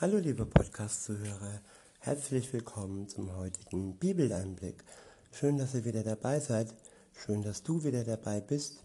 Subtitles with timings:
[0.00, 1.60] Hallo liebe Podcast-Zuhörer,
[1.98, 4.82] herzlich willkommen zum heutigen Bibeleinblick.
[5.30, 6.74] Schön, dass ihr wieder dabei seid,
[7.12, 8.82] schön, dass du wieder dabei bist.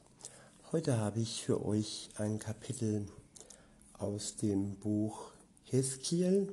[0.73, 3.07] Heute habe ich für euch ein Kapitel
[3.93, 5.31] aus dem Buch
[5.63, 6.51] Heskiel.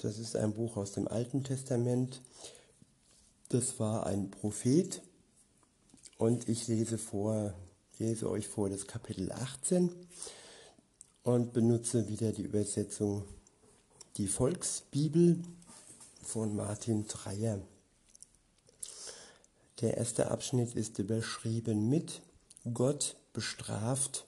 [0.00, 2.22] Das ist ein Buch aus dem Alten Testament.
[3.48, 5.02] Das war ein Prophet
[6.18, 7.52] und ich lese vor,
[7.98, 9.90] lese euch vor das Kapitel 18
[11.34, 13.22] und benutze wieder die Übersetzung
[14.16, 15.38] Die Volksbibel
[16.22, 17.60] von Martin Dreyer.
[19.82, 22.22] Der erste Abschnitt ist überschrieben mit
[22.72, 24.24] Gott bestraft,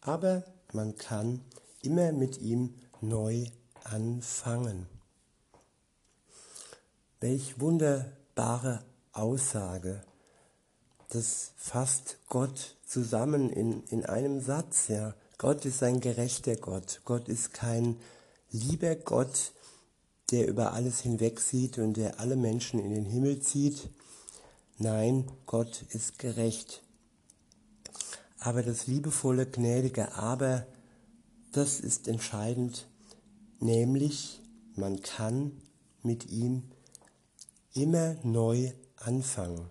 [0.00, 1.42] aber man kann
[1.82, 3.44] immer mit ihm neu
[3.84, 4.86] anfangen.
[7.20, 8.82] Welch wunderbare
[9.12, 10.02] Aussage.
[11.10, 15.14] Das fasst Gott zusammen in, in einem Satz, ja.
[15.40, 17.00] Gott ist ein gerechter Gott.
[17.06, 17.96] Gott ist kein
[18.50, 19.52] lieber Gott,
[20.30, 23.88] der über alles hinwegsieht und der alle Menschen in den Himmel zieht.
[24.76, 26.82] Nein, Gott ist gerecht.
[28.38, 30.66] Aber das liebevolle, gnädige Aber,
[31.52, 32.86] das ist entscheidend,
[33.60, 34.42] nämlich
[34.76, 35.52] man kann
[36.02, 36.64] mit ihm
[37.72, 39.70] immer neu anfangen.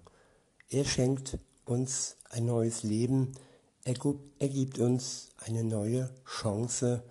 [0.67, 3.33] Er schenkt uns ein neues Leben,
[3.83, 7.01] er gibt uns eine neue Chance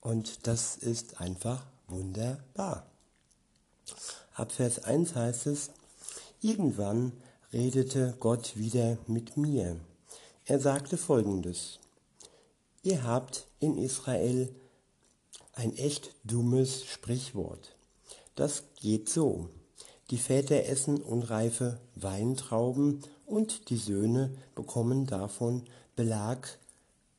[0.00, 2.86] und das ist einfach wunderbar.
[4.34, 5.70] Ab Vers 1 heißt es,
[6.40, 7.12] irgendwann
[7.52, 9.78] redete Gott wieder mit mir.
[10.44, 11.78] Er sagte folgendes,
[12.82, 14.54] ihr habt in Israel
[15.52, 17.76] ein echt dummes Sprichwort.
[18.34, 19.48] Das geht so.
[20.10, 25.64] Die Väter essen unreife Weintrauben und die Söhne bekommen davon
[25.96, 26.58] Belag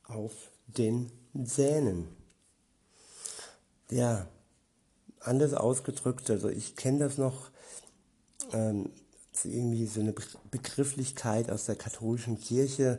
[0.04, 0.32] auf
[0.66, 1.10] den
[1.44, 2.08] Zähnen.
[3.90, 4.26] Ja,
[5.20, 7.50] anders ausgedrückt, also ich kenne das noch,
[8.52, 8.90] ähm,
[9.44, 10.14] irgendwie so eine
[10.50, 12.98] Begrifflichkeit aus der katholischen Kirche,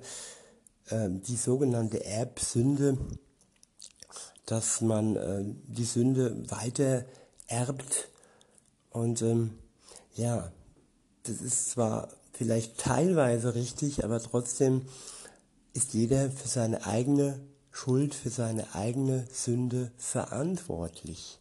[0.89, 2.97] ähm, die sogenannte Erbsünde,
[4.45, 7.05] dass man äh, die Sünde weiter
[7.47, 8.09] erbt
[8.91, 9.57] und ähm,
[10.15, 10.51] ja,
[11.23, 14.83] das ist zwar vielleicht teilweise richtig, aber trotzdem
[15.73, 17.39] ist jeder für seine eigene
[17.71, 21.39] Schuld, für seine eigene Sünde verantwortlich.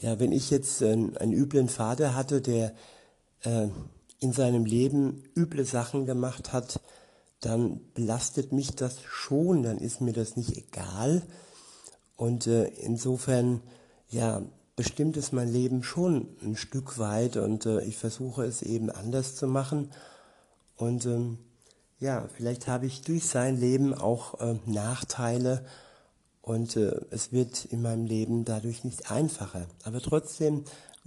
[0.00, 2.72] Ja, wenn ich jetzt einen, einen üblen Vater hatte, der
[3.42, 3.68] äh,
[4.20, 6.80] in seinem Leben üble Sachen gemacht hat,
[7.40, 11.22] dann belastet mich das schon, dann ist mir das nicht egal.
[12.16, 13.62] Und äh, insofern,
[14.10, 14.42] ja,
[14.78, 19.34] bestimmt es mein Leben schon ein Stück weit und äh, ich versuche es eben anders
[19.34, 19.90] zu machen.
[20.76, 21.38] Und ähm,
[21.98, 25.64] ja, vielleicht habe ich durch sein Leben auch äh, Nachteile
[26.42, 29.66] und äh, es wird in meinem Leben dadurch nicht einfacher.
[29.82, 30.62] Aber trotzdem,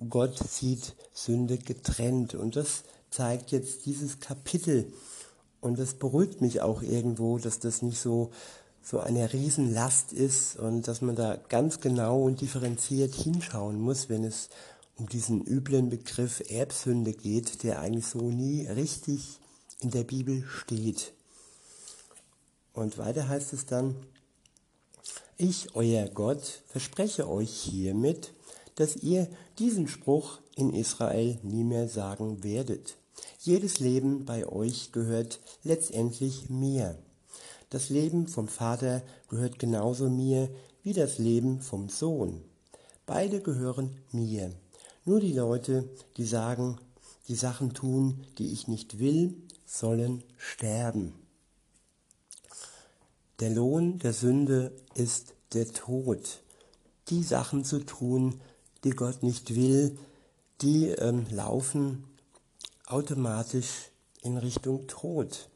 [0.09, 4.92] Gott sieht Sünde getrennt und das zeigt jetzt dieses Kapitel.
[5.62, 8.32] Und das beruhigt mich auch irgendwo, dass das nicht so
[8.84, 14.24] so eine Riesenlast ist und dass man da ganz genau und differenziert hinschauen muss, wenn
[14.24, 14.50] es
[14.97, 19.40] um diesen üblen Begriff Erbsünde geht, der eigentlich so nie richtig
[19.80, 21.14] in der Bibel steht.
[22.74, 23.96] Und weiter heißt es dann,
[25.38, 28.34] ich, euer Gott, verspreche euch hiermit,
[28.75, 29.28] dass ihr
[29.59, 32.96] diesen Spruch in Israel nie mehr sagen werdet.
[33.40, 36.97] Jedes Leben bei euch gehört letztendlich mir.
[37.72, 40.50] Das Leben vom Vater gehört genauso mir
[40.84, 42.42] wie das Leben vom Sohn.
[43.06, 44.52] Beide gehören mir.
[45.06, 45.88] Nur die Leute,
[46.18, 46.78] die sagen,
[47.30, 49.34] die Sachen tun, die ich nicht will,
[49.66, 51.14] sollen sterben.
[53.40, 56.42] Der Lohn der Sünde ist der Tod.
[57.08, 58.42] Die Sachen zu tun,
[58.84, 59.98] die Gott nicht will,
[60.62, 62.03] die ähm, laufen
[62.86, 63.92] automatisch
[64.24, 65.50] in Richtung Tod.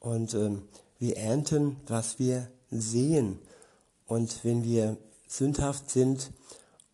[0.00, 0.62] Und ähm,
[1.00, 3.40] wir ernten, was wir sehen.
[4.06, 6.30] Und wenn wir sündhaft sind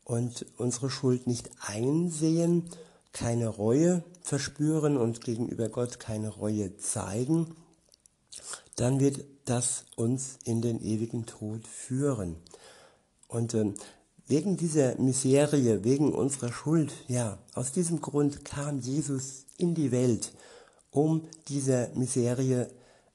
[0.05, 2.65] und unsere Schuld nicht einsehen,
[3.13, 7.57] keine Reue verspüren und gegenüber Gott keine Reue zeigen,
[8.77, 12.37] dann wird das uns in den ewigen Tod führen.
[13.29, 13.73] Und äh,
[14.29, 20.33] wegen dieser Miserie, wegen unserer Schuld, ja, aus diesem Grund kam Jesus in die Welt,
[20.91, 22.69] um dieser Miserie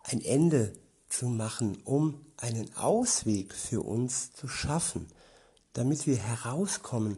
[0.03, 0.73] ein Ende
[1.11, 5.07] zu machen, um einen Ausweg für uns zu schaffen,
[5.73, 7.17] damit wir herauskommen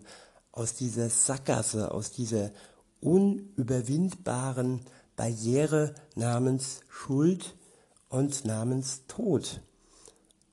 [0.52, 2.52] aus dieser Sackgasse, aus dieser
[3.02, 4.82] unüberwindbaren
[5.16, 7.56] Barriere namens Schuld
[8.10, 9.62] und namens Tod.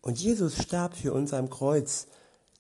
[0.03, 2.07] Und Jesus starb für uns am Kreuz,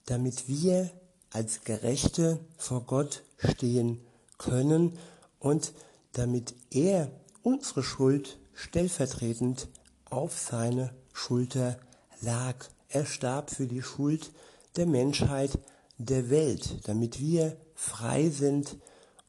[0.07, 0.91] damit wir
[1.31, 4.01] als Gerechte vor Gott stehen
[4.39, 4.99] können
[5.39, 5.73] und
[6.13, 7.11] damit er
[7.43, 9.69] unsere Schuld stellvertretend
[10.11, 11.79] auf seine Schulter
[12.21, 12.57] lag.
[12.89, 14.33] Er starb für die Schuld
[14.77, 15.59] der Menschheit,
[15.99, 18.77] der Welt, damit wir frei sind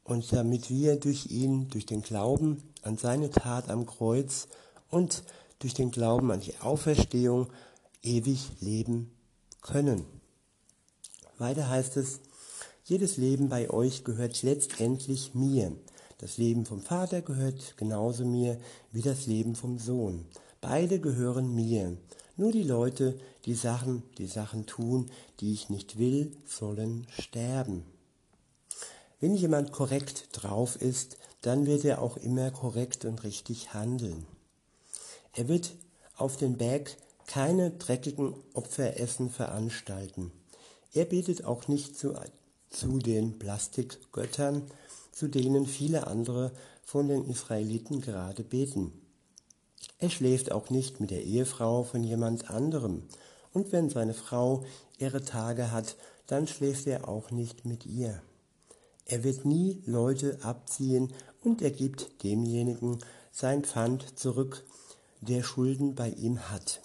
[0.03, 4.47] und damit wir durch ihn, durch den Glauben an seine Tat am Kreuz
[4.89, 5.23] und
[5.59, 7.47] durch den Glauben an die Auferstehung
[8.01, 9.11] ewig leben
[9.61, 10.05] können.
[11.37, 12.19] Weiter heißt es,
[12.83, 15.71] jedes Leben bei euch gehört letztendlich mir.
[16.17, 18.59] Das Leben vom Vater gehört genauso mir
[18.91, 20.25] wie das Leben vom Sohn.
[20.61, 21.97] Beide gehören mir.
[22.37, 25.09] Nur die Leute, die Sachen, die Sachen tun,
[25.39, 27.83] die ich nicht will, sollen sterben.
[29.19, 34.27] Wenn jemand korrekt drauf ist, dann wird er auch immer korrekt und richtig handeln.
[35.33, 35.71] Er wird
[36.15, 40.31] auf den Berg keine dreckigen Opferessen veranstalten.
[40.93, 42.13] Er betet auch nicht zu,
[42.69, 44.63] zu den Plastikgöttern,
[45.11, 46.51] zu denen viele andere
[46.83, 49.00] von den Israeliten gerade beten.
[50.01, 53.03] Er schläft auch nicht mit der Ehefrau von jemand anderem.
[53.53, 54.63] Und wenn seine Frau
[54.97, 55.95] ihre Tage hat,
[56.25, 58.19] dann schläft er auch nicht mit ihr.
[59.05, 61.13] Er wird nie Leute abziehen
[61.43, 62.97] und er gibt demjenigen
[63.31, 64.63] sein Pfand zurück,
[65.21, 66.81] der Schulden bei ihm hat.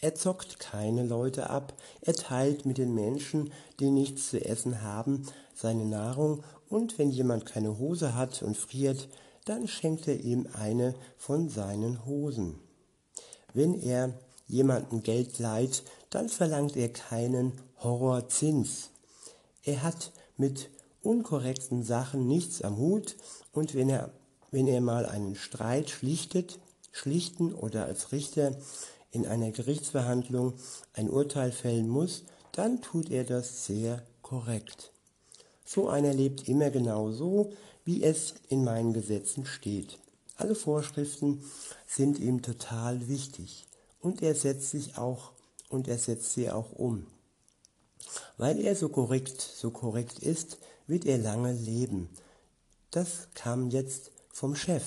[0.00, 5.26] Er zockt keine Leute ab, er teilt mit den Menschen, die nichts zu essen haben,
[5.54, 9.08] seine Nahrung und wenn jemand keine Hose hat und friert,
[9.44, 12.58] dann schenkt er ihm eine von seinen Hosen.
[13.52, 18.90] Wenn er jemanden Geld leiht, dann verlangt er keinen Horrorzins.
[19.62, 20.70] Er hat mit
[21.02, 23.16] unkorrekten Sachen nichts am Hut
[23.52, 24.10] und wenn er,
[24.50, 26.58] wenn er mal einen Streit schlichtet,
[26.92, 28.56] schlichten oder als Richter
[29.10, 30.54] in einer Gerichtsverhandlung
[30.94, 34.92] ein Urteil fällen muss, dann tut er das sehr korrekt.
[35.64, 37.52] So einer lebt immer genau so,
[37.84, 39.98] wie es in meinen Gesetzen steht.
[40.36, 41.44] Alle Vorschriften
[41.86, 43.66] sind ihm total wichtig
[44.00, 45.32] und er setzt sich auch
[45.68, 47.06] und er setzt sie auch um.
[48.36, 52.08] Weil er so korrekt, so korrekt ist, wird er lange leben.
[52.90, 54.84] Das kam jetzt vom Chef,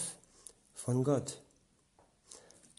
[0.73, 1.41] von Gott.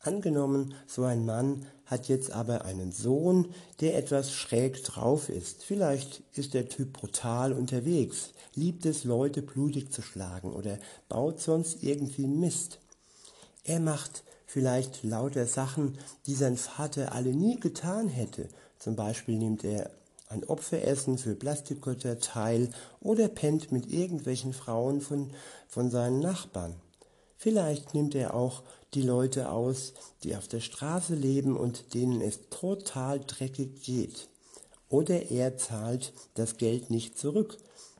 [0.08, 3.48] Angenommen, so ein Mann hat jetzt aber einen Sohn,
[3.80, 5.62] der etwas schräg drauf ist.
[5.62, 10.78] Vielleicht ist der Typ brutal unterwegs, liebt es, Leute blutig zu schlagen oder
[11.10, 12.78] baut sonst irgendwie Mist.
[13.64, 18.48] Er macht vielleicht lauter Sachen, die sein Vater alle nie getan hätte.
[18.78, 19.90] Zum Beispiel nimmt er
[20.30, 22.70] ein Opferessen für Plastikgötter teil
[23.00, 25.32] oder pennt mit irgendwelchen Frauen von,
[25.68, 26.76] von seinen Nachbarn.
[27.40, 28.64] Vielleicht nimmt er auch
[28.94, 29.94] die Leute aus,
[30.24, 34.28] die auf der Straße leben und denen es total dreckig geht.
[34.88, 37.56] Oder er zahlt das Geld nicht zurück,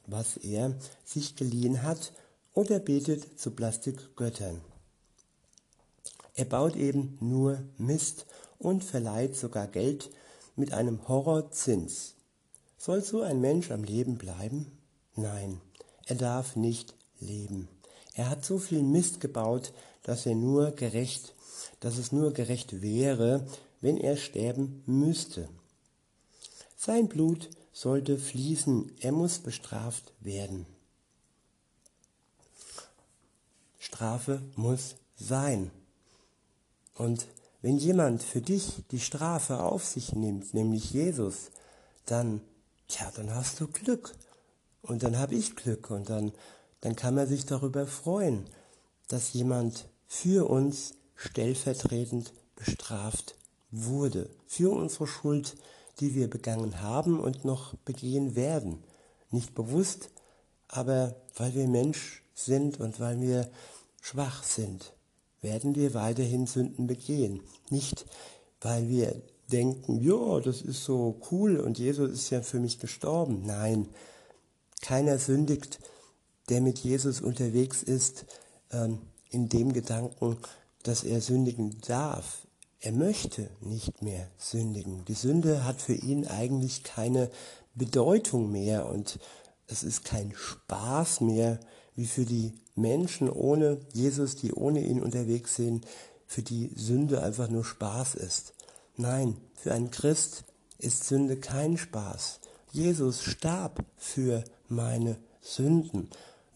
[0.06, 0.75] was er
[1.05, 2.12] sich geliehen hat,
[2.52, 4.61] oder betet zu Plastikgöttern.
[6.34, 8.26] Er baut eben nur Mist
[8.58, 10.11] und verleiht sogar Geld
[10.56, 12.14] mit einem Horrorzins.
[12.76, 14.73] Soll so ein Mensch am Leben bleiben?
[15.14, 15.61] Nein,
[16.06, 17.69] er darf nicht leben.
[18.19, 19.73] Er hat so viel Mist gebaut,
[20.03, 21.37] dass er nur gerecht,
[21.79, 23.47] dass es nur gerecht wäre,
[23.81, 25.49] wenn er sterben müsste.
[26.76, 30.67] Sein Blut sollte fließen, er muss bestraft werden.
[33.79, 35.70] Strafe muss sein.
[36.94, 37.29] Und
[37.63, 41.53] wenn jemand für dich die Strafe auf sich nimmt, nämlich Jesus,
[42.05, 42.41] dann,
[42.91, 44.13] ja, dann hast du Glück.
[44.82, 46.32] Und dann habe ich Glück und dann
[46.81, 48.49] dann kann man sich darüber freuen,
[49.08, 53.35] dass jemand für uns stellvertretend bestraft
[53.70, 55.56] wurde, für unsere Schuld,
[56.01, 58.82] die wir begangen haben und noch begehen werden.
[59.31, 60.11] Nicht bewusst,
[60.69, 63.51] aber weil wir Mensch sind und weil wir
[64.01, 64.93] schwach sind,
[65.43, 67.41] werden wir weiterhin Sünden begehen.
[67.70, 68.06] Nicht,
[68.61, 69.20] weil wir
[69.51, 73.43] denken, ja, das ist so cool und Jesus ist ja für mich gestorben.
[73.47, 73.89] Nein,
[74.81, 75.79] keiner sündigt,
[76.48, 78.26] der mit Jesus unterwegs ist,
[78.70, 78.98] ähm,
[79.31, 80.38] in dem Gedanken,
[80.82, 82.46] dass er sündigen darf.
[82.81, 85.05] Er möchte nicht mehr sündigen.
[85.06, 87.31] Die Sünde hat für ihn eigentlich keine
[87.74, 89.19] Bedeutung mehr und
[89.67, 91.60] es ist kein Spaß mehr,
[91.94, 95.86] wie für die Menschen ohne Jesus, die ohne ihn unterwegs sind,
[96.26, 98.55] für die Sünde einfach nur Spaß ist.
[98.96, 100.44] Nein, für einen Christ
[100.78, 102.40] ist Sünde kein Spaß.
[102.70, 106.08] Jesus starb für meine Sünden.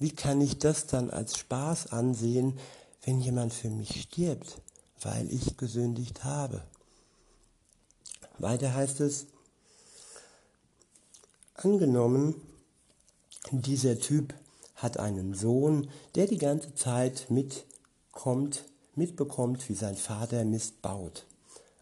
[0.02, 2.58] Wie kann ich das dann als Spaß ansehen,
[3.04, 4.60] wenn jemand für mich stirbt,
[5.00, 6.64] weil ich gesündigt habe?
[8.38, 9.26] Weiter heißt es,
[11.54, 12.34] angenommen,
[13.52, 14.34] dieser Typ
[14.74, 18.64] hat einen Sohn, der die ganze Zeit mitkommt,
[18.96, 21.26] mitbekommt, wie sein Vater Mist baut.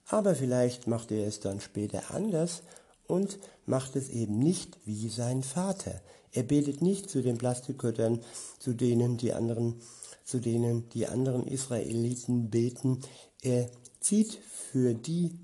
[0.08, 2.60] Aber vielleicht macht er es dann später anders
[3.06, 6.02] und macht es eben nicht wie sein Vater.
[6.32, 8.20] Er betet nicht zu den Plastikgöttern,
[8.58, 9.80] zu denen die anderen,
[10.24, 13.00] zu denen die anderen Israeliten beten.
[13.42, 13.68] Er
[14.00, 15.38] zieht für die,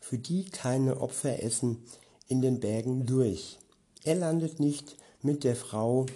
[0.00, 1.84] für die keine Opfer essen
[2.26, 3.58] in den Bergen durch.
[4.02, 6.06] Er landet nicht mit der Frau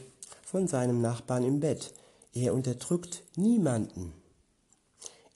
[0.42, 1.92] von seinem Nachbarn im Bett.
[2.32, 4.12] Er unterdrückt niemanden.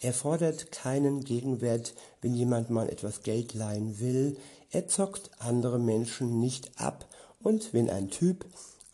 [0.01, 4.37] Er fordert keinen Gegenwert, wenn jemand mal etwas Geld leihen will.
[4.71, 7.07] Er zockt andere Menschen nicht ab.
[7.41, 8.45] Und wenn ein Typ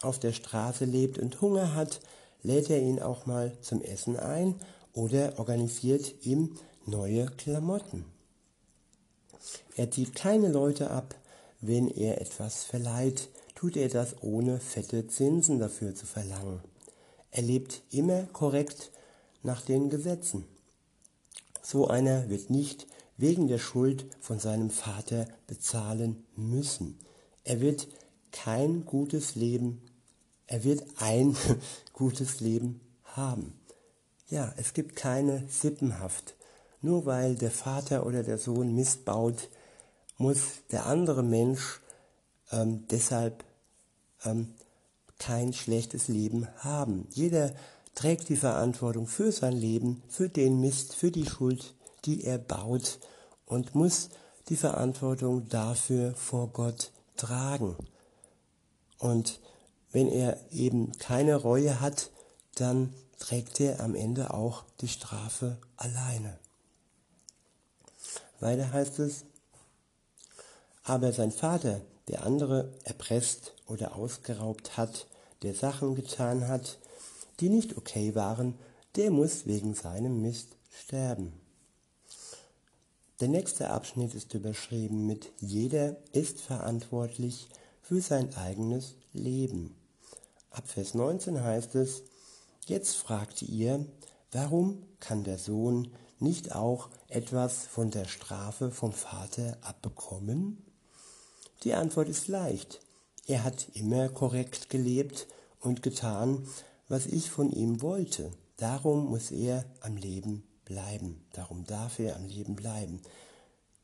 [0.02, 2.00] auf der Straße lebt und Hunger hat,
[2.43, 4.55] lädt er ihn auch mal zum Essen ein
[4.93, 8.05] oder organisiert ihm neue Klamotten.
[9.76, 11.14] Er zieht keine Leute ab,
[11.61, 16.61] wenn er etwas verleiht, tut er das ohne fette Zinsen dafür zu verlangen.
[17.31, 18.90] Er lebt immer korrekt
[19.43, 20.45] nach den Gesetzen.
[21.62, 22.87] So einer wird nicht
[23.17, 26.99] wegen der Schuld von seinem Vater bezahlen müssen.
[27.45, 27.88] Er wird
[28.31, 29.83] kein gutes Leben,
[30.49, 31.37] er wird ein
[31.93, 33.59] gutes Leben haben.
[34.28, 36.35] Ja, es gibt keine Sippenhaft.
[36.81, 39.49] Nur weil der Vater oder der Sohn missbaut,
[40.17, 40.40] muss
[40.71, 41.81] der andere Mensch
[42.50, 43.45] ähm, deshalb
[44.25, 44.55] ähm,
[45.19, 47.09] kein schlechtes Leben haben.
[47.12, 47.52] Jeder
[47.95, 51.75] trägt die Verantwortung für sein Leben, für den Mist, für die Schuld,
[52.05, 53.00] die er baut
[53.45, 54.11] und muss
[54.49, 57.76] die Verantwortung dafür vor Gott tragen.
[58.99, 59.40] Und
[59.92, 62.11] wenn er eben keine Reue hat,
[62.54, 66.38] dann trägt er am Ende auch die Strafe alleine.
[68.40, 69.25] Weiter heißt es,
[70.85, 75.07] aber sein Vater, der andere erpresst oder ausgeraubt hat,
[75.42, 76.78] der Sachen getan hat,
[77.40, 78.59] die nicht okay waren,
[78.97, 81.33] der muss wegen seinem Mist sterben.
[83.21, 87.49] Der nächste Abschnitt ist überschrieben mit Jeder ist verantwortlich
[87.83, 89.76] für sein eigenes Leben.
[90.50, 92.02] Ab Vers 19 heißt es,
[92.66, 93.87] Jetzt fragt ihr,
[94.30, 100.64] warum kann der Sohn nicht auch etwas von der Strafe vom Vater abbekommen?
[101.64, 102.80] Die Antwort ist leicht.
[103.26, 105.26] Er hat immer korrekt gelebt
[105.60, 106.46] und getan,
[106.88, 108.32] was ich von ihm wollte.
[108.58, 111.25] Darum muss er am Leben bleiben.
[111.32, 113.00] Darum darf er am Leben bleiben.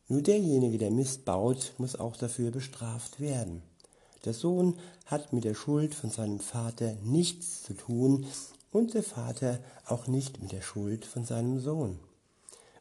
[0.09, 3.63] Nur derjenige, der Mist baut, muss auch dafür bestraft werden.
[4.25, 8.27] Der Sohn hat mit der Schuld von seinem Vater nichts zu tun
[8.73, 11.99] und der Vater auch nicht mit der Schuld von seinem Sohn.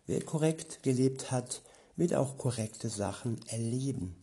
[0.08, 1.62] Wer korrekt gelebt hat,
[1.96, 4.16] wird auch korrekte Sachen erleben.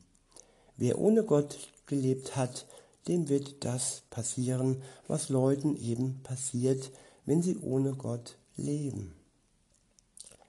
[0.77, 2.67] Wer ohne Gott gelebt hat,
[3.07, 6.91] dem wird das passieren, was Leuten eben passiert,
[7.27, 9.15] wenn sie ohne Gott leben.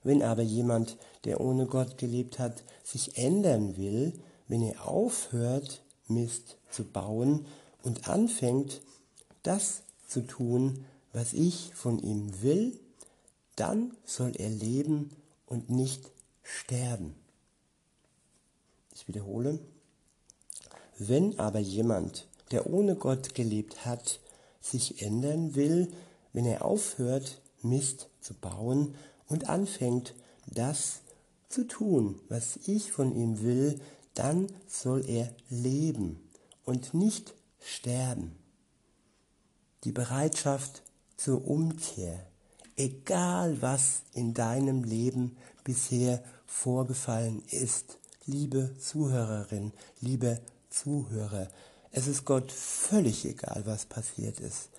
[0.04, 4.14] Wenn aber jemand, der ohne Gott gelebt hat, sich ändern will,
[4.48, 5.82] wenn er aufhört,
[6.14, 7.46] Mist zu bauen
[7.84, 8.82] und anfängt,
[9.44, 12.80] das zu tun, was ich von ihm will,
[13.56, 15.12] dann soll er leben
[15.46, 16.12] und nicht
[16.44, 17.16] sterben.
[18.94, 19.60] Ich wiederhole,
[20.98, 24.20] wenn aber jemand, der ohne Gott gelebt hat,
[24.62, 25.92] sich ändern will,
[26.34, 28.96] wenn er aufhört, Mist zu bauen
[29.28, 30.14] und anfängt,
[30.48, 31.02] das
[31.50, 33.80] zu tun, was ich von ihm will,
[34.22, 36.20] dann soll er leben
[36.64, 38.36] und nicht sterben.
[39.84, 40.84] Die Bereitschaft
[41.18, 42.28] zur Umkehr,
[42.76, 47.98] egal was in deinem Leben bisher vorgefallen ist,
[48.28, 51.48] liebe Zuhörerin, liebe Zuhörer,
[51.92, 54.70] es ist Gott völlig egal, was passiert ist.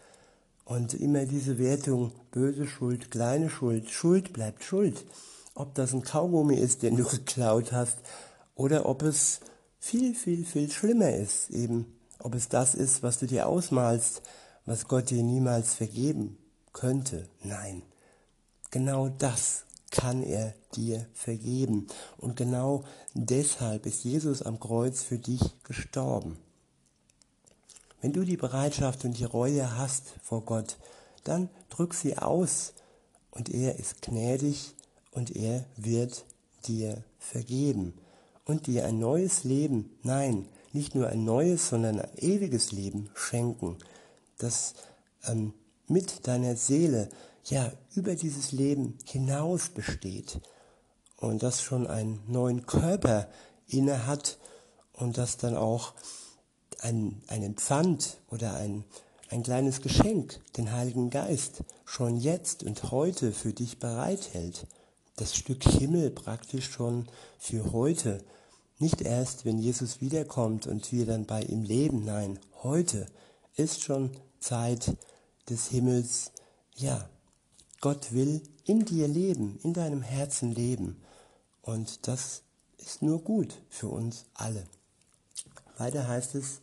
[0.65, 5.05] Und immer diese Wertung, böse Schuld, kleine Schuld, Schuld bleibt Schuld.
[5.55, 7.99] Ob das ein Kaugummi ist, den du geklaut hast,
[8.55, 9.41] oder ob es
[9.79, 14.23] viel, viel, viel schlimmer ist, eben, ob es das ist, was du dir ausmalst,
[14.65, 16.39] was Gott dir niemals vergeben
[16.73, 17.29] könnte.
[17.43, 17.83] Nein,
[18.71, 21.89] genau das kann er dir vergeben.
[22.17, 26.39] Und genau deshalb ist Jesus am Kreuz für dich gestorben.
[28.01, 30.79] Wenn du die Bereitschaft und die Reue hast vor Gott,
[31.25, 32.73] dann drück sie aus
[33.31, 34.75] und er ist gnädig
[35.11, 36.25] und er wird
[36.65, 37.95] dir vergeben
[38.45, 43.77] und dir ein neues Leben, nein, nicht nur ein neues, sondern ein ewiges Leben schenken,
[44.39, 44.75] das
[45.25, 45.53] ähm,
[45.87, 47.09] mit deiner Seele
[47.45, 50.41] ja über dieses Leben hinaus besteht
[51.17, 53.29] und das schon einen neuen Körper
[53.67, 54.39] inne hat
[54.93, 55.95] und dass dann auch
[56.81, 58.85] ein, ein Empfand oder ein,
[59.31, 64.67] ein kleines Geschenk, den Heiligen Geist, schon jetzt und heute für dich bereithält.
[65.17, 67.07] Das Stück Himmel praktisch schon
[67.39, 68.25] für heute.
[68.79, 72.05] Nicht erst, wenn Jesus wiederkommt und wir dann bei ihm leben.
[72.05, 73.07] Nein, heute
[73.55, 74.97] ist schon Zeit
[75.51, 76.33] des Himmels.
[76.77, 77.11] Ja,
[77.83, 81.03] Gott will in dir leben, in deinem Herzen leben.
[81.61, 82.43] Und das
[82.79, 84.67] ist nur gut für uns alle.
[85.77, 86.63] Weiter heißt es,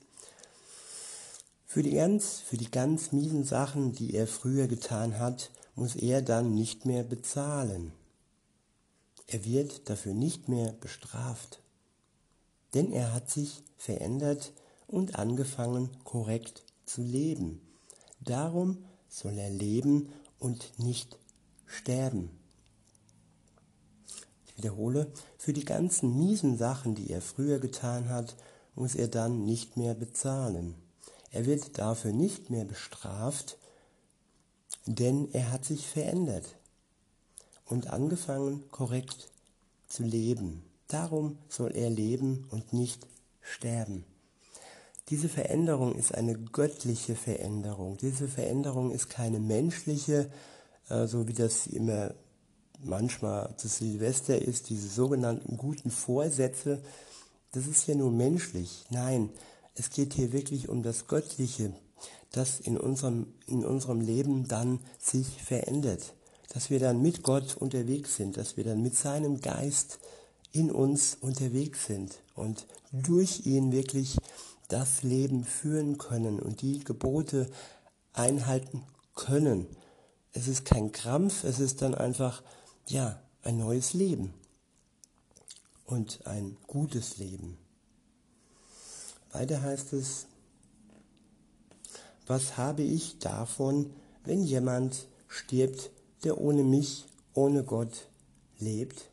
[1.68, 6.24] für die ganz, für die ganz miesen Sachen, die er früher getan hat, muss er
[6.24, 7.94] dann nicht mehr bezahlen.
[9.31, 11.62] Er wird dafür nicht mehr bestraft.
[12.74, 14.53] Denn er hat sich verändert
[14.88, 17.62] und angefangen korrekt zu leben.
[18.21, 20.09] Darum soll er leben
[20.39, 21.19] und nicht
[21.67, 22.31] sterben.
[24.48, 28.36] Ich wiederhole, für die ganzen miesen Sachen, die er früher getan hat,
[28.74, 30.74] muss er dann nicht mehr bezahlen.
[31.29, 33.59] Er wird dafür nicht mehr bestraft,
[34.88, 36.59] denn er hat sich verändert
[37.70, 39.30] und angefangen korrekt
[39.88, 40.64] zu leben.
[40.88, 43.08] Darum soll er leben und nicht
[43.42, 44.04] sterben.
[45.10, 47.98] Diese Veränderung ist eine göttliche Veränderung.
[47.98, 50.30] Diese Veränderung ist keine menschliche,
[50.90, 52.14] äh, so wie das immer
[52.82, 56.82] manchmal zu Silvester ist, diese sogenannten guten Vorsätze.
[57.52, 58.86] Das ist ja nur menschlich.
[58.90, 59.30] Nein,
[59.76, 61.74] es geht hier wirklich um das Göttliche,
[62.32, 66.14] das in unserem, in unserem Leben dann sich verändert.
[66.50, 70.00] Dass wir dann mit Gott unterwegs sind, dass wir dann mit seinem Geist
[70.51, 74.18] in uns unterwegs sind und durch ihn wirklich
[74.68, 77.50] das Leben führen können und die Gebote
[78.13, 78.84] einhalten
[79.15, 79.68] können.
[80.32, 82.44] Es ist kein Krampf, es ist dann einfach,
[82.88, 84.34] ja, ein neues Leben
[85.86, 87.58] und ein gutes Leben.
[89.32, 90.27] Weiter heißt es,
[92.27, 93.92] was habe ich davon,
[94.24, 95.90] wenn jemand stirbt,
[96.24, 98.08] der ohne mich, ohne Gott
[98.60, 99.10] lebt?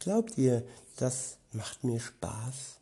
[0.00, 0.64] Glaubt ihr,
[0.96, 2.76] das macht mir Spaß?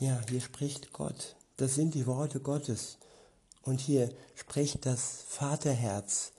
[0.00, 1.36] Ja, hier spricht Gott.
[1.56, 2.98] Das sind die Worte Gottes.
[3.62, 6.32] Und hier spricht das Vaterherz.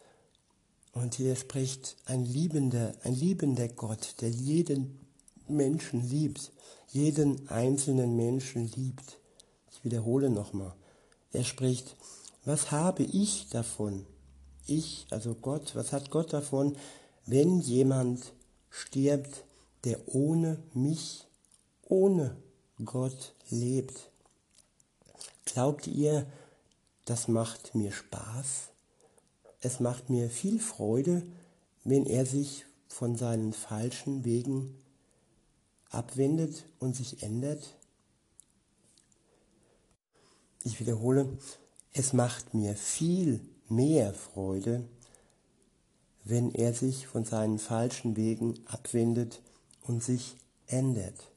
[0.94, 5.00] Und hier spricht ein liebender, ein liebender Gott, der jeden
[5.48, 6.52] Menschen liebt,
[6.88, 9.20] jeden einzelnen Menschen liebt.
[9.72, 10.74] Ich wiederhole nochmal.
[11.32, 11.96] Er spricht,
[12.50, 14.08] was habe ich davon?
[14.66, 16.76] Ich, also Gott, was hat Gott davon,
[17.28, 18.34] wenn jemand
[18.72, 19.44] stirbt,
[19.84, 21.28] der ohne mich,
[21.84, 22.36] ohne
[22.84, 24.10] Gott lebt?
[25.46, 26.26] Glaubt ihr,
[27.06, 28.70] das macht mir Spaß?
[29.62, 31.22] Es macht mir viel Freude,
[31.84, 34.76] wenn er sich von seinen falschen Wegen
[35.92, 37.76] abwendet und sich ändert?
[40.64, 41.38] Ich wiederhole,
[41.94, 44.84] es macht mir viel mehr Freude,
[46.24, 49.42] wenn er sich von seinen falschen Wegen abwendet
[49.82, 50.36] und sich
[50.68, 51.32] ändert.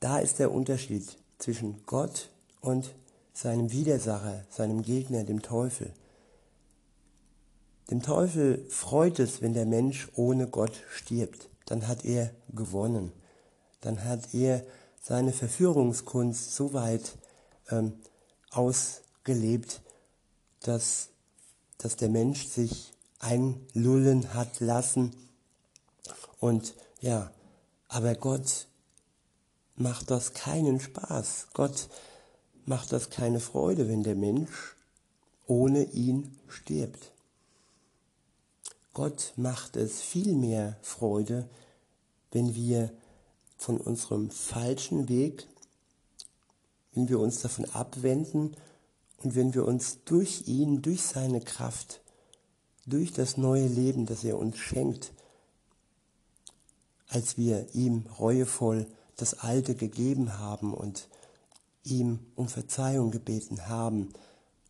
[0.00, 2.94] Da ist der Unterschied zwischen Gott und
[3.32, 5.92] seinem Widersacher, seinem Gegner, dem Teufel.
[7.90, 13.12] Dem Teufel freut es, wenn der Mensch ohne Gott stirbt dann hat er gewonnen.
[13.80, 14.64] Dann hat er
[15.00, 17.16] seine Verführungskunst so weit
[17.70, 17.92] ähm,
[18.50, 19.80] ausgelebt,
[20.60, 21.08] dass,
[21.78, 25.14] dass der Mensch sich einlullen hat lassen.
[26.38, 27.30] Und ja,
[27.88, 28.66] aber Gott
[29.76, 31.48] macht das keinen Spaß.
[31.54, 31.88] Gott
[32.64, 34.76] macht das keine Freude, wenn der Mensch
[35.46, 37.12] ohne ihn stirbt.
[38.92, 41.48] Gott macht es viel mehr Freude,
[42.32, 42.92] wenn wir
[43.56, 45.46] von unserem falschen Weg,
[46.92, 48.56] wenn wir uns davon abwenden
[49.22, 52.00] und wenn wir uns durch ihn, durch seine Kraft,
[52.86, 55.12] durch das neue Leben, das er uns schenkt,
[57.08, 61.08] als wir ihm reuevoll das Alte gegeben haben und
[61.84, 64.12] ihm um Verzeihung gebeten haben.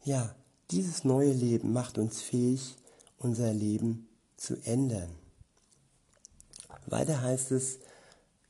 [0.04, 0.34] Ja,
[0.70, 2.76] dieses neue Leben macht uns fähig,
[3.18, 5.10] unser Leben zu ändern.
[6.86, 7.78] Weiter heißt es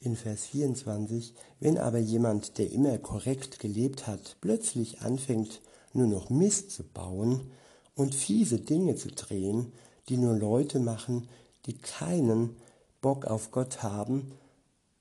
[0.01, 5.61] in Vers 24, wenn aber jemand, der immer korrekt gelebt hat, plötzlich anfängt,
[5.93, 7.51] nur noch Mist zu bauen
[7.95, 9.73] und fiese Dinge zu drehen,
[10.09, 11.29] die nur Leute machen,
[11.67, 12.57] die keinen
[13.01, 14.33] Bock auf Gott haben,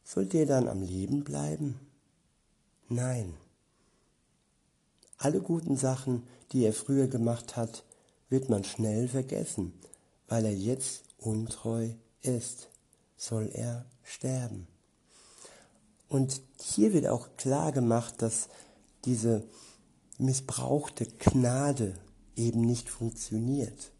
[0.03, 1.79] soll der dann am Leben bleiben?
[2.89, 3.33] Nein.
[5.17, 7.83] Alle guten Sachen, die er früher gemacht hat,
[8.29, 9.73] wird man schnell vergessen
[10.29, 11.89] weil er jetzt untreu
[12.21, 12.69] ist,
[13.17, 14.67] soll er sterben.
[16.09, 18.49] Und hier wird auch klar gemacht, dass
[19.05, 19.43] diese
[20.17, 21.95] missbrauchte Gnade
[22.35, 23.91] eben nicht funktioniert.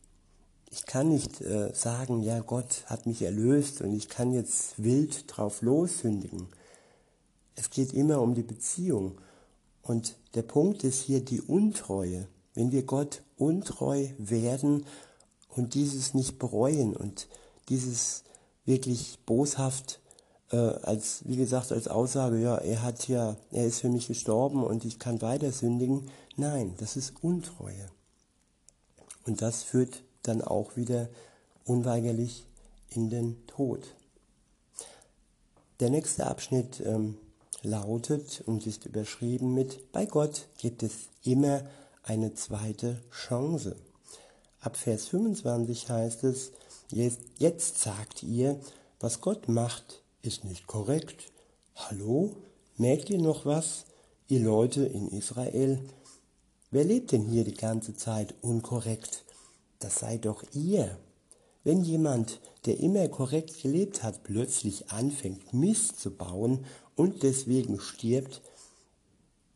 [0.71, 5.25] Ich kann nicht äh, sagen, ja, Gott hat mich erlöst und ich kann jetzt wild
[5.27, 6.47] drauf lossündigen.
[7.55, 9.19] Es geht immer um die Beziehung.
[9.81, 12.27] Und der Punkt ist hier die Untreue.
[12.53, 14.85] Wenn wir Gott untreu werden
[15.49, 17.27] und dieses nicht bereuen und
[17.69, 18.23] dieses
[18.65, 19.99] wirklich boshaft
[20.51, 24.63] äh, als, wie gesagt, als Aussage, ja, er hat ja, er ist für mich gestorben
[24.63, 26.09] und ich kann weiter sündigen.
[26.35, 27.89] Nein, das ist Untreue.
[29.25, 31.09] Und das führt dann auch wieder
[31.65, 32.45] unweigerlich
[32.89, 33.95] in den Tod.
[35.79, 37.17] Der nächste Abschnitt ähm,
[37.61, 41.63] lautet und ist überschrieben mit, bei Gott gibt es immer
[42.03, 43.75] eine zweite Chance.
[44.61, 46.51] Ab Vers 25 heißt es,
[46.89, 48.59] jetzt, jetzt sagt ihr,
[48.99, 51.31] was Gott macht, ist nicht korrekt.
[51.75, 52.35] Hallo?
[52.77, 53.85] Merkt ihr noch was,
[54.27, 55.79] ihr Leute in Israel?
[56.71, 59.25] Wer lebt denn hier die ganze Zeit unkorrekt?
[59.79, 60.97] Das seid doch ihr.
[61.63, 68.41] Wenn jemand, der immer korrekt gelebt hat, plötzlich anfängt, Mist zu bauen und deswegen stirbt,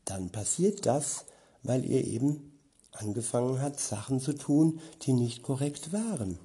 [0.05, 1.25] dann passiert das,
[1.61, 2.59] weil ihr eben
[2.91, 6.39] angefangen hat, Sachen zu tun, die nicht korrekt waren.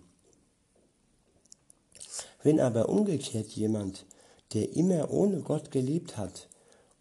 [2.42, 4.07] Wenn aber umgekehrt jemand,
[4.53, 6.48] der immer ohne Gott gelebt hat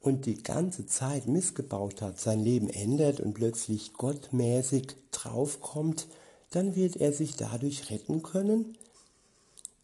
[0.01, 6.07] und die ganze Zeit missgebaut hat, sein Leben ändert und plötzlich gottmäßig draufkommt,
[6.49, 8.77] dann wird er sich dadurch retten können?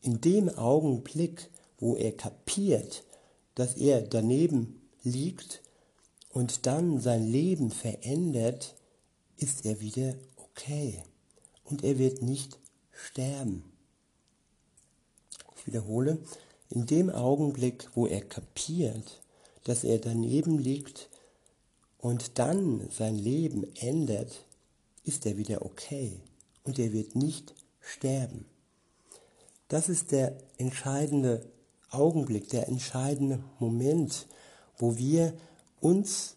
[0.01, 3.03] In dem Augenblick, wo er kapiert,
[3.55, 5.61] dass er daneben liegt
[6.29, 8.75] und dann sein Leben verändert,
[9.37, 11.03] ist er wieder okay
[11.63, 12.59] und er wird nicht
[12.91, 13.72] sterben.
[15.65, 16.19] Wiederhole,
[16.69, 19.21] in dem Augenblick, wo er kapiert,
[19.63, 21.09] dass er daneben liegt
[21.99, 24.45] und dann sein Leben ändert,
[25.03, 26.19] ist er wieder okay
[26.63, 28.45] und er wird nicht sterben.
[29.67, 31.45] Das ist der entscheidende
[31.89, 34.27] Augenblick, der entscheidende Moment,
[34.77, 35.33] wo wir
[35.79, 36.35] uns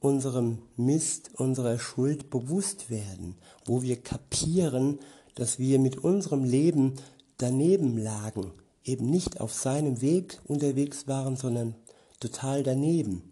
[0.00, 4.98] unserem Mist, unserer Schuld bewusst werden, wo wir kapieren,
[5.34, 6.94] dass wir mit unserem Leben
[7.38, 8.52] daneben lagen,
[8.84, 11.74] eben nicht auf seinem Weg unterwegs waren, sondern
[12.20, 13.30] total daneben.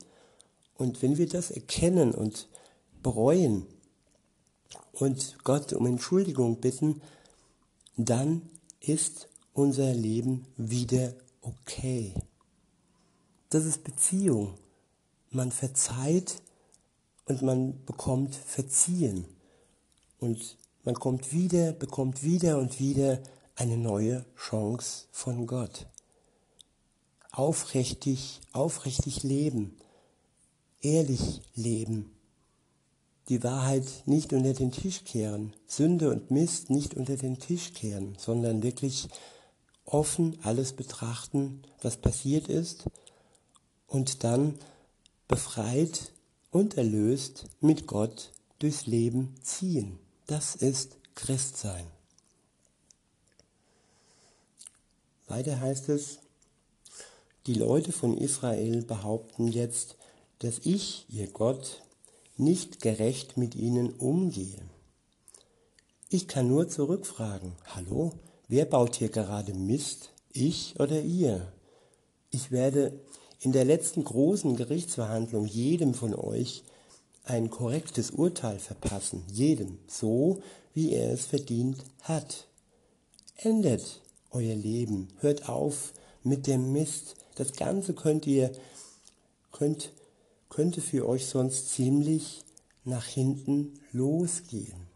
[0.76, 2.48] Und wenn wir das erkennen und
[3.02, 3.66] bereuen,
[4.92, 7.02] und Gott um Entschuldigung bitten,
[7.96, 8.42] dann
[8.80, 12.14] ist unser Leben wieder okay.
[13.50, 14.54] Das ist Beziehung.
[15.30, 16.42] Man verzeiht
[17.26, 19.26] und man bekommt Verziehen.
[20.18, 23.22] Und man kommt wieder, bekommt wieder und wieder
[23.62, 25.86] eine neue Chance von Gott.
[27.30, 29.76] Aufrichtig, aufrichtig leben,
[30.80, 32.10] ehrlich leben
[33.28, 38.16] die Wahrheit nicht unter den Tisch kehren, Sünde und Mist nicht unter den Tisch kehren,
[38.18, 39.08] sondern wirklich
[39.84, 42.86] offen alles betrachten, was passiert ist
[43.86, 44.58] und dann
[45.28, 46.12] befreit
[46.50, 50.00] und erlöst mit Gott durchs Leben ziehen.
[50.26, 51.86] Das ist Christsein.
[55.32, 56.18] Weiter heißt es,
[57.46, 59.96] die Leute von Israel behaupten jetzt,
[60.40, 61.80] dass ich, ihr Gott,
[62.36, 64.60] nicht gerecht mit ihnen umgehe.
[66.10, 68.12] Ich kann nur zurückfragen, hallo,
[68.48, 71.50] wer baut hier gerade Mist, ich oder ihr?
[72.28, 73.00] Ich werde
[73.40, 76.62] in der letzten großen Gerichtsverhandlung jedem von euch
[77.24, 80.42] ein korrektes Urteil verpassen, jedem, so
[80.74, 82.48] wie er es verdient hat.
[83.36, 84.01] Ändert
[84.32, 85.92] euer Leben, hört auf
[86.22, 87.16] mit dem Mist.
[87.36, 88.52] Das Ganze könnt ihr,
[89.52, 89.92] könnt
[90.52, 92.44] könnte für euch sonst ziemlich
[92.84, 94.86] nach hinten losgehen.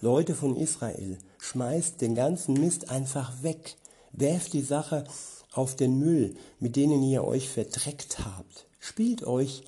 [0.00, 3.76] Leute von Israel, schmeißt den ganzen Mist einfach weg.
[4.12, 5.04] Werft die Sache
[5.52, 8.66] auf den Müll, mit denen ihr euch verdreckt habt.
[8.80, 9.64] Spielt euch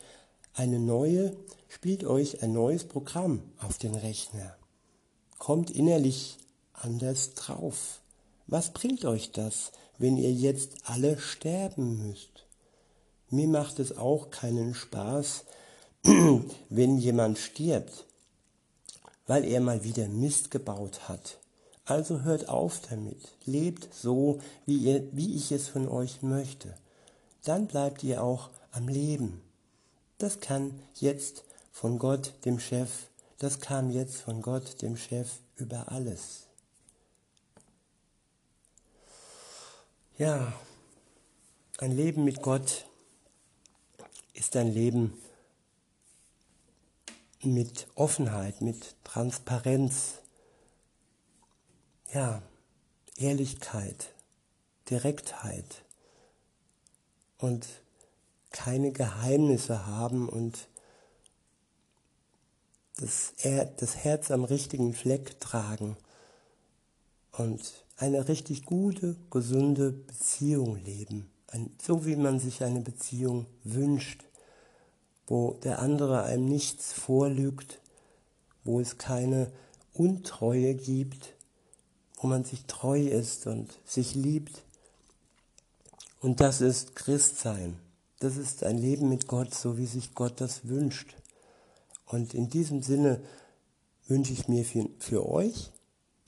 [0.55, 1.37] eine neue,
[1.69, 4.57] spielt euch ein neues Programm auf den Rechner.
[5.37, 6.39] Kommt innerlich
[6.73, 8.01] anders drauf.
[8.51, 12.47] Was bringt euch das, wenn ihr jetzt alle sterben müsst?
[13.29, 15.45] Mir macht es auch keinen Spaß,
[16.69, 18.07] wenn jemand stirbt,
[19.29, 21.39] weil er mal wieder Mist gebaut hat.
[21.85, 26.75] Also hört auf damit, lebt so, wie, ihr, wie ich es von euch möchte.
[27.45, 29.43] Dann bleibt ihr auch am Leben.
[30.19, 32.91] Das kann jetzt von Gott, dem Chef,
[33.39, 36.50] das kam jetzt von Gott, dem Chef, über alles.
[40.21, 40.53] Ja,
[41.79, 42.85] ein Leben mit Gott
[44.35, 45.19] ist ein Leben
[47.43, 50.19] mit Offenheit, mit Transparenz,
[52.13, 52.43] ja,
[53.17, 54.13] Ehrlichkeit,
[54.91, 55.85] Direktheit
[57.39, 57.67] und
[58.51, 60.69] keine Geheimnisse haben und
[62.99, 63.33] das,
[63.79, 65.97] das Herz am richtigen Fleck tragen
[67.33, 71.31] und eine richtig gute, gesunde Beziehung leben,
[71.83, 74.25] so wie man sich eine Beziehung wünscht,
[75.27, 77.79] wo der andere einem nichts vorlügt,
[78.65, 79.53] wo es keine
[79.93, 81.35] Untreue gibt,
[82.17, 84.63] wo man sich treu ist und sich liebt.
[86.21, 87.79] Und das ist Christsein.
[88.19, 91.15] Das ist ein Leben mit Gott, so wie sich Gott das wünscht.
[92.07, 93.21] Und in diesem Sinne
[94.07, 95.71] wünsche ich mir für, für euch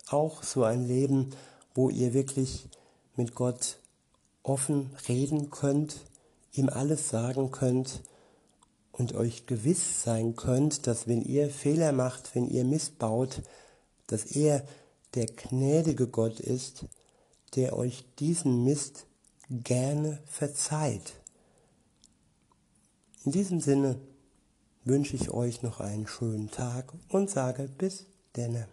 [0.08, 1.30] auch so ein Leben,
[1.74, 2.68] wo ihr wirklich
[3.16, 3.78] mit Gott
[4.42, 5.96] offen reden könnt,
[6.52, 8.02] ihm alles sagen könnt
[8.92, 13.42] und euch gewiss sein könnt, dass wenn ihr Fehler macht, wenn ihr missbaut,
[14.06, 14.64] dass er
[15.14, 16.84] der gnädige Gott ist,
[17.54, 19.06] der euch diesen Mist
[19.48, 21.14] gerne verzeiht.
[23.24, 24.00] In diesem Sinne
[24.84, 28.06] wünsche ich euch noch einen schönen Tag und sage bis
[28.36, 28.66] denne.